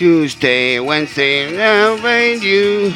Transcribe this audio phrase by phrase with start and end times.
[0.00, 2.90] Tuesday, Wednesday, Wednesday, you.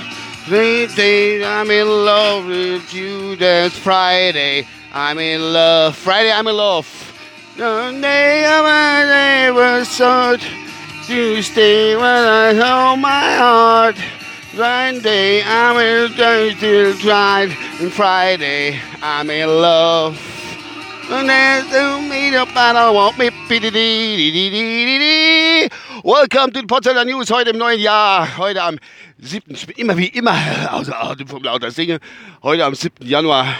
[0.49, 3.37] Thursday, I'm in love with you.
[3.37, 5.97] That's Friday, I'm in love.
[5.97, 6.87] Friday, I'm in love.
[7.59, 10.39] Sunday, I was so.
[11.05, 13.97] Tuesday, when I hold my heart.
[14.55, 17.51] Sunday, I'm in Thursday, tried.
[17.81, 20.34] And Friday, I'm in love.
[26.03, 28.39] Welcome to the Potsdamer News heute im neuen Jahr.
[28.39, 28.79] Heute am
[29.19, 29.55] 7.
[29.55, 30.35] Ich bin immer wie immer
[30.73, 31.99] außer Atem vom lauter Singen.
[32.43, 33.07] Heute am 7.
[33.07, 33.55] Januar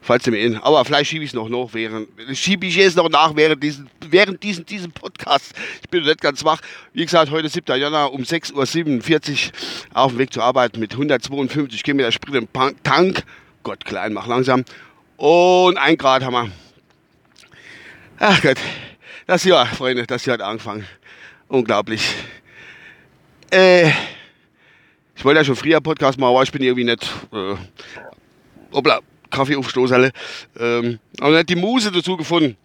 [0.00, 0.56] Falls mir in.
[0.56, 3.90] Aber vielleicht schiebe ich es noch nach, während, schiebe ich es noch nach während diesen,
[4.08, 5.52] während diesen, diesem Podcast.
[5.82, 6.60] Ich bin nicht ganz wach.
[6.92, 7.78] Wie gesagt, heute 7.
[7.78, 9.52] Januar um 6.47 Uhr
[9.94, 12.48] auf dem Weg zur Arbeit mit 152 Kilometer Sprit im
[12.84, 13.24] Tank.
[13.62, 14.64] Gott, klein, mach langsam.
[15.16, 16.52] Und ein Grad haben wir.
[18.18, 18.58] Ach Gott,
[19.26, 20.86] das Jahr, Freunde, das Jahr hat angefangen.
[21.48, 22.02] Unglaublich.
[23.50, 23.90] Äh,
[25.16, 27.10] ich wollte ja schon früher Podcast machen, aber ich bin irgendwie nicht.
[27.32, 27.56] Äh,
[28.76, 30.12] hoppla, Kaffee aufstoßen.
[30.60, 32.56] Ähm, aber nicht die Muse dazu gefunden.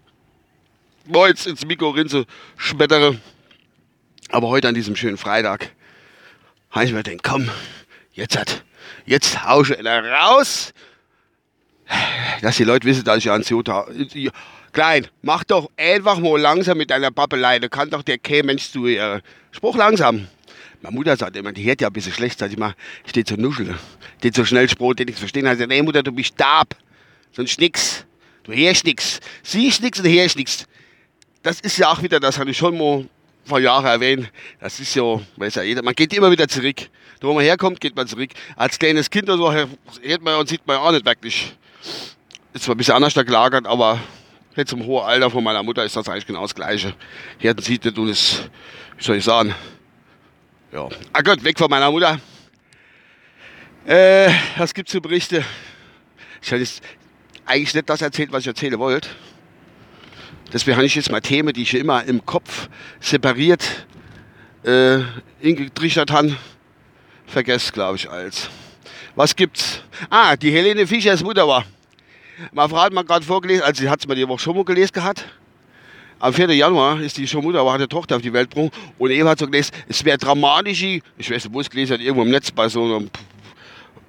[1.06, 2.26] War jetzt ins Mikro rein zu
[2.58, 3.20] schmettere.
[4.30, 5.72] Aber heute an diesem schönen Freitag
[6.70, 7.50] habe ich mir gedacht, komm,
[8.14, 8.64] jetzt hat,
[9.06, 10.74] jetzt hausche er raus.
[12.42, 13.88] Dass die Leute wissen, dass ich an Jota.
[14.72, 17.60] Klein, mach doch einfach mal langsam mit deiner Pappelei.
[17.60, 19.22] Da kann doch der K-Mensch zu ihr.
[19.52, 20.28] Spruch langsam.
[20.82, 23.26] Meine Mutter sagt immer, die hört ja ein bisschen schlecht, sag ich mal, ich stehe
[23.28, 23.76] so nuschel.
[24.18, 25.46] Steht so schnell Spruch, den nichts verstehen.
[25.46, 26.76] Also, nee, Mutter, du bist taub.
[27.32, 28.06] Sonst nix.
[28.44, 29.20] Du hörst nix.
[29.44, 30.66] Siehst nix und hörst nix.
[31.44, 33.06] Das ist ja auch wieder, das habe ich schon mal
[33.46, 34.32] vor Jahren erwähnt.
[34.60, 36.78] Das ist ja, weiß ja jeder, man geht immer wieder zurück.
[37.20, 38.32] Da wo man herkommt, geht man zurück.
[38.56, 41.56] Als kleines Kind oder so hört man und sieht man auch nicht wirklich.
[42.54, 44.00] Ist zwar ein bisschen anders gelagert, aber
[44.56, 46.96] jetzt zum hohen Alter von meiner Mutter ist das eigentlich genau das Gleiche.
[47.40, 48.50] Hört und sieht nicht und ist,
[48.98, 49.54] wie soll ich sagen,
[50.72, 50.90] ja.
[51.14, 52.20] Ah Gott, weg von meiner Mutter.
[53.86, 55.44] Äh, was gibt's für Berichte?
[56.42, 56.82] Ich habe jetzt
[57.46, 59.10] eigentlich nicht das erzählt, was ich erzählen wollte.
[60.54, 63.86] Deswegen habe ich jetzt mal Themen, die ich immer im Kopf separiert
[64.64, 65.00] äh,
[65.40, 66.36] ingetrichtert habe.
[67.26, 68.50] Vergesst, glaube ich, als.
[69.16, 69.82] Was gibt's?
[70.10, 71.66] Ah, die Helene Fischers Mutter war.
[72.52, 74.66] Meine Frau hat mir gerade vorgelesen, also sie hat es mir die Woche schon mal
[74.66, 75.26] gelesen gehabt.
[76.22, 76.54] Am 4.
[76.54, 79.40] Januar ist die schon Mutter, war eine Tochter auf die Welt gebracht und eben hat
[79.40, 82.52] so gelesen, es wäre dramatische, ich weiß nicht, wo es gelesen hat, irgendwo im Netz
[82.52, 83.10] bei so einem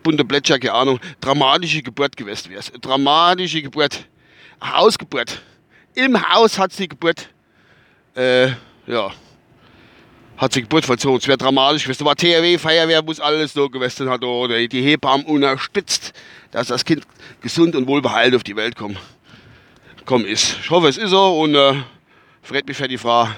[0.03, 2.63] bunten Blätter, keine Ahnung, dramatische Geburt gewesen wäre.
[2.83, 4.07] Dramatische Geburt.
[4.63, 5.41] Hausgeburt.
[5.95, 7.31] Im Haus hat sie Geburt,
[8.15, 8.49] äh,
[8.87, 9.11] ja,
[10.37, 11.19] hat sie Geburt vollzogen.
[11.19, 12.05] Es wäre dramatisch gewesen.
[12.05, 16.13] Da war THW, Feuerwehr, muss alles so gewesen hat, oder die Hebammen unterstützt,
[16.51, 17.07] dass das Kind
[17.41, 18.99] gesund und wohlbehalten auf die Welt kommt.
[20.05, 20.59] Komm, ist.
[20.63, 21.75] Ich hoffe, es ist so und äh,
[22.43, 23.29] freut mich für die Frau.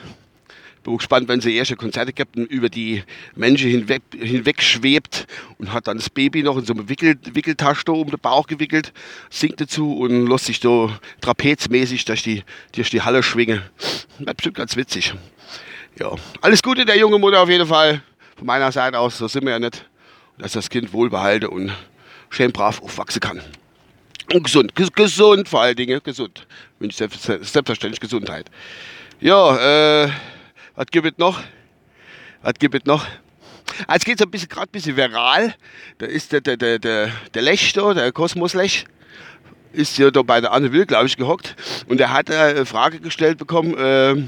[0.82, 3.02] Bin gespannt, wenn sie erste Konzerte gibt und über die
[3.34, 5.26] Menschen hinweg, hinweg schwebt
[5.56, 8.92] und hat dann das Baby noch in so einem Wickel, Wickeltasche um den Bauch gewickelt,
[9.30, 10.90] singt dazu und lässt sich so
[11.22, 13.62] trapezmäßig durch die, durch die Halle schwingen.
[14.18, 15.14] Das bestimmt ganz witzig.
[15.98, 16.12] Ja,
[16.42, 18.02] alles Gute der jungen Mutter auf jeden Fall.
[18.36, 19.88] Von meiner Seite aus, so sind wir ja nicht.
[20.36, 21.72] Dass das Kind wohlbehalte und
[22.28, 23.40] schön brav aufwachsen kann.
[24.32, 26.46] Und gesund, gesund vor allen Dingen, gesund.
[26.78, 28.50] Wünsche selbstverständlich Gesundheit.
[29.20, 30.10] Ja, äh,
[30.74, 31.40] was gibt es noch?
[32.42, 33.06] Was gibt es noch?
[33.86, 35.54] Ah, jetzt geht es ein bisschen, gerade ein bisschen viral.
[35.98, 38.86] Da ist der, der, der, der, Lech da, der Kosmos Lech,
[39.72, 41.56] ist ja da bei der Anne Will, glaube ich, gehockt.
[41.88, 44.26] Und er hat eine Frage gestellt bekommen, äh,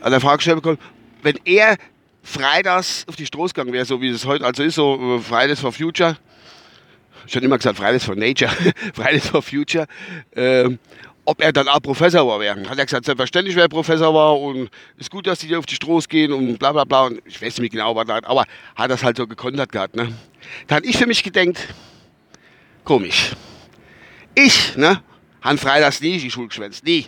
[0.00, 0.78] eine Frage gestellt bekommen,
[1.22, 1.76] wenn er
[2.22, 5.60] freitags auf die Straße gegangen wäre, so wie es heute also ist, so äh, Fridays
[5.60, 6.16] for Future,
[7.26, 8.50] schon immer gesagt Fridays for Nature,
[8.94, 9.86] Fridays for Future,
[10.32, 10.68] äh,
[11.24, 12.68] ob er dann auch Professor war wäre.
[12.68, 16.08] Hat er gesagt, selbstverständlich, wer Professor war und ist gut, dass die auf die Straße
[16.08, 17.06] gehen und bla bla bla.
[17.06, 18.44] Und ich weiß nicht genau, was er aber
[18.74, 19.94] hat das halt so gekontert gehabt.
[19.94, 20.12] Ne?
[20.66, 21.68] Da habe ich für mich gedacht,
[22.84, 23.32] komisch.
[24.34, 25.02] Ich, ne,
[25.42, 27.06] habe freitags nie die Schule geschwänzt, nie.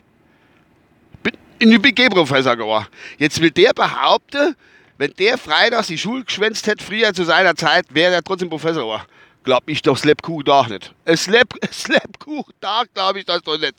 [1.23, 2.87] Bin in die BG-Professor geworden.
[3.19, 4.55] Jetzt will der behaupten,
[4.99, 8.83] wenn der freitags die Schule geschwänzt hätte, früher zu seiner Zeit, wäre er trotzdem Professor
[8.83, 9.05] geworden
[9.45, 10.95] glaub ich doch Slapkuch da nicht.
[11.05, 13.75] Ein Slap, Slapkuch da glaube ich das doch nicht.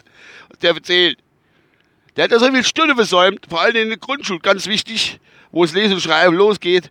[0.50, 1.19] Was der erzählt.
[2.15, 5.19] Der hat ja so viel Stunden versäumt, vor allem in der Grundschule, ganz wichtig,
[5.51, 6.89] wo es Lesen und Schreiben losgeht.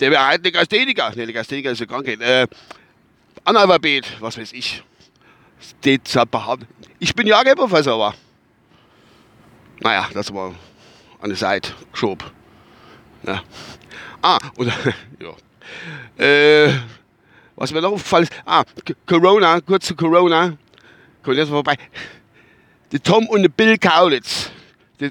[0.00, 1.14] Der wäre halt Legastheniker.
[1.14, 2.20] Ne, Legastheniker ist eine Krankheit.
[2.20, 2.46] Äh,
[3.44, 4.82] Analphabet, was weiß ich.
[6.98, 8.14] Ich bin Jahrgangsprofessor, war.
[9.80, 10.54] Naja, das war
[11.20, 12.26] an der Seite geschoben.
[13.26, 13.42] Ja.
[14.22, 14.72] Ah, und
[15.20, 16.24] ja.
[16.24, 16.72] Äh,
[17.56, 18.64] was mir noch aufgefallen ist, ah,
[19.06, 20.56] Corona, kurz zu Corona,
[21.22, 21.76] kommt jetzt vorbei.
[22.92, 24.50] Der Tom und der Bill Kaulitz,
[25.00, 25.10] die,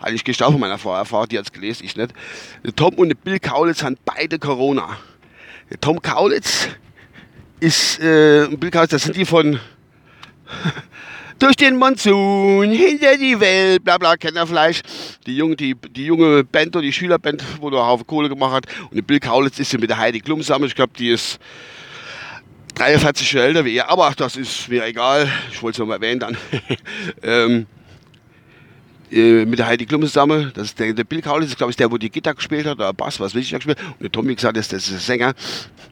[0.00, 2.12] hatte ich gestern von meiner Frau die hat es gelesen, ich nicht.
[2.64, 4.98] Der Tom und der Bill Kaulitz haben beide Corona.
[5.70, 6.68] Der Tom Kaulitz
[7.60, 9.58] ist, äh, Bill Kaulitz, das sind die von
[11.38, 14.86] durch den Monsun, hinter die Welt, bla bla, vielleicht.
[15.26, 18.66] Die junge, die, die junge Band oder die Schülerband, wo der Haufen Kohle gemacht hat.
[18.84, 20.66] Und der Bill Kaulitz ist ja mit der Heidi Klum zusammen.
[20.66, 21.38] Ich glaube, die ist
[22.76, 25.30] 43 Jahre älter wie er, aber das ist mir egal.
[25.50, 26.36] Ich wollte es noch mal erwähnen dann.
[27.22, 27.66] ähm,
[29.10, 30.50] äh, mit der Heidi Klum zusammen.
[30.54, 32.76] Das ist der, der Bill Kaulitz ist, glaube ich, der, wo die Gitarre gespielt hat,
[32.76, 33.78] oder Bass, was will ich da gespielt.
[33.80, 35.34] Und der Tommy gesagt, das, das ist der Sänger.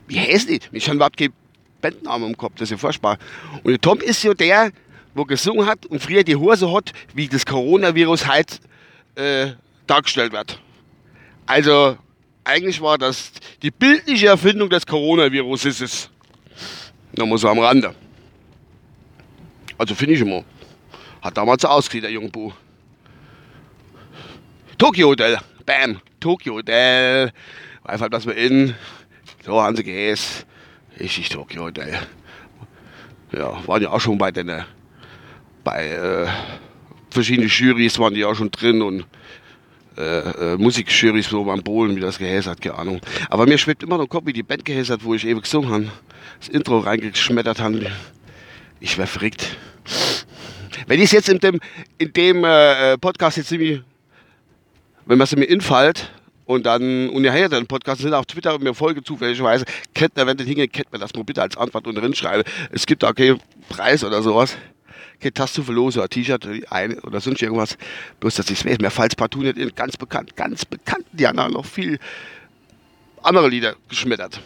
[0.09, 0.61] Wie heißt die?
[0.73, 1.33] Ich habe überhaupt keinen
[1.81, 3.19] Bandnamen im Kopf, das ist ja furchtbar.
[3.63, 4.71] Und der Tom ist ja der,
[5.15, 8.61] wo gesungen hat und früher die Hose hat, wie das Coronavirus halt
[9.15, 9.53] äh,
[9.87, 10.59] dargestellt wird.
[11.47, 11.97] Also
[12.45, 13.33] eigentlich war das
[13.63, 16.11] die bildliche Erfindung des Coronavirus ist
[17.17, 17.95] Nochmal so am Rande.
[19.79, 20.45] Also finde ich immer.
[21.23, 22.53] Hat damals so ausgesehen, der junge Bu.
[24.79, 25.39] Tokyo Hotel.
[25.65, 26.01] Bam.
[26.19, 27.33] Tokyo Hotel.
[27.85, 28.75] Einfach, dass wir in.
[29.45, 30.45] So haben sie geheißen.
[30.99, 31.99] Richtig Tokyo Hotel.
[33.33, 34.65] Ja, waren ja auch schon bei den
[35.65, 36.27] bei äh,
[37.11, 39.07] verschiedenen Jurys waren die auch schon drin und
[39.97, 43.01] äh, äh, Musikjurys so beim Bohlen, wie das gehäsert, keine Ahnung.
[43.31, 45.89] Aber mir schwebt immer noch Kopf, wie die Band gehäsert, wo ich eben gesungen habe,
[46.41, 47.91] das Intro reingeschmettert habe.
[48.81, 49.57] Ich wäre verrückt.
[50.87, 51.61] Wenn ich es jetzt in dem,
[51.99, 53.83] in dem äh, Podcast jetzt irgendwie,
[55.07, 56.11] wenn man es mir infällt,
[56.47, 59.65] und dann, und hört den Podcast, sind auf Twitter und mir folge zufälligerweise,
[59.95, 62.43] kennt ihr, wenn das hingeht, kennt man das mal bitte als Antwort und drin schreiben.
[62.71, 63.41] Es gibt auch keinen
[63.71, 64.59] Preis oder sowas
[65.21, 66.47] keine Tasse verlosen, ein T-Shirt
[67.03, 67.77] oder sonst irgendwas.
[68.21, 68.79] Bloß, dass ich es weiß.
[68.79, 69.77] Mir fällt partout nicht.
[69.77, 71.07] Ganz bekannt, ganz bekannt.
[71.13, 71.99] Die haben noch viel
[73.23, 74.41] andere Lieder geschmettert.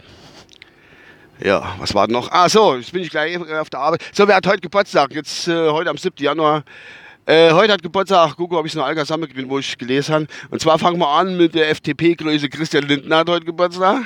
[1.40, 2.32] Ja, was war noch?
[2.32, 4.04] Ah, so, jetzt bin ich gleich auf der Arbeit.
[4.12, 5.14] So, wer hat heute Geburtstag?
[5.14, 6.16] Jetzt, äh, heute am 7.
[6.18, 6.64] Januar.
[7.26, 10.26] Äh, heute hat Geburtstag, guck, ob ich noch Alga zusammengekriegt, wo ich gelesen habe.
[10.50, 14.02] Und zwar fangen wir an mit der FDP-Größe Christian Lindner hat heute Geburtstag.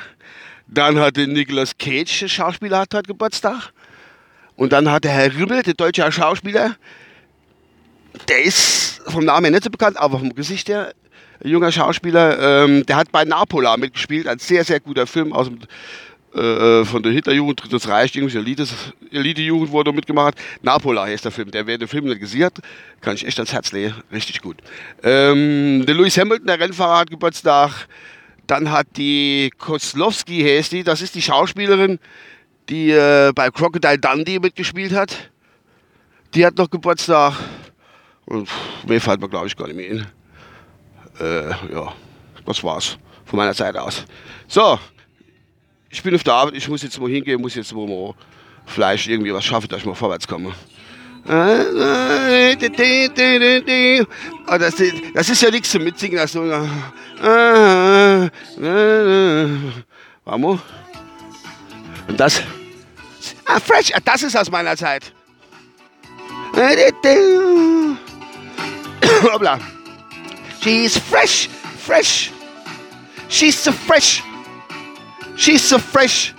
[0.67, 3.73] Dann hat der Nicolas Cage, Schauspieler, hat heute Geburtstag.
[4.57, 6.77] Und dann hat der Herr Ribbel, der deutsche Schauspieler,
[8.29, 10.93] der ist vom Namen her nicht so bekannt, aber vom Gesicht her,
[11.43, 15.59] junger Schauspieler, ähm, der hat bei Napola mitgespielt, ein sehr, sehr guter Film aus dem,
[16.35, 18.39] äh, äh von der Hitlerjugend, Drittes Reich, irgendwie
[19.11, 20.35] Elite-Jugend wurde mitgemacht.
[20.63, 21.51] Napola heißt der Film.
[21.51, 22.59] Der, wer den Film nicht gesehen hat,
[23.01, 23.95] kann ich echt ans Herz legen.
[24.13, 24.59] Richtig gut.
[25.03, 27.89] Ähm, der Lewis Hamilton, der Rennfahrer, hat Geburtstag.
[28.47, 31.99] Dann hat die Kozlowski, heißt die, das ist die Schauspielerin,
[32.69, 35.31] die äh, bei Crocodile Dundee mitgespielt hat.
[36.35, 37.35] Die hat noch Geburtstag.
[38.25, 38.49] Und
[38.87, 40.07] mehr fällt mir, glaube ich, gar nicht mehr in.
[41.21, 41.93] Äh, ja,
[42.47, 44.05] das war's von meiner Seite aus.
[44.49, 44.79] So,
[45.91, 48.15] ich bin auf der Arbeit, ich muss jetzt mal hingehen, muss jetzt mal
[48.67, 50.55] vielleicht irgendwie was schaffen, dass ich mal vorwärts komme.
[54.49, 54.75] Oh, das,
[55.15, 56.19] das ist ja nichts zum Mitsingen.
[56.19, 56.43] Also,
[60.25, 60.61] Vamos.
[62.09, 62.43] Und das,
[63.47, 65.13] ah, fresh, ah, das ist aus meiner Zeit.
[69.33, 69.59] Hoppla.
[70.63, 72.31] She's fresh, fresh.
[73.29, 74.23] She's so fresh.
[75.37, 76.35] She's so fresh.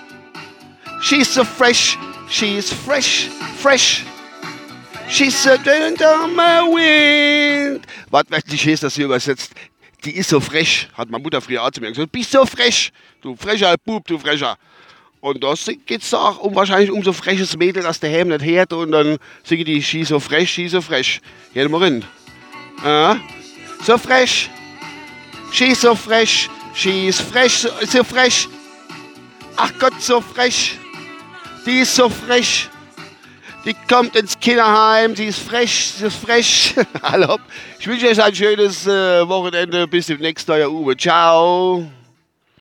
[1.02, 1.98] She's so fresh.
[2.30, 3.28] She's fresh,
[3.58, 4.06] fresh.
[5.10, 7.86] She's so down on my wind.
[8.10, 9.52] Wortwörtlich ist das hier übersetzt.
[10.06, 12.12] Die ist so fresh, hat meine Mutter früher auch zu mir gesagt.
[12.12, 12.92] Bist so fresh.
[13.22, 14.58] Du frecher Bub, du frecher.
[15.24, 15.54] Und da
[15.86, 18.92] geht es auch um wahrscheinlich um so freches Mädel, dass der Helm nicht hört und
[18.92, 21.22] dann singen die Ski so fresh, Ski so fresh.
[21.54, 22.04] Gehen wir rein.
[22.84, 23.18] Ja.
[23.86, 24.50] So fresh.
[25.54, 26.50] She so fresh.
[26.74, 28.50] She is fresh, so, so fresh.
[29.56, 30.78] Ach Gott, so fresh.
[31.66, 32.68] Die ist so fresh.
[33.64, 36.74] Die kommt ins Kinderheim, sie ist fresh, sie ist fresh.
[37.02, 37.40] Hallo.
[37.80, 39.88] Ich wünsche euch ein schönes äh, Wochenende.
[39.88, 40.98] Bis zum nächsten Jahr, Uwe.
[40.98, 41.88] Ciao.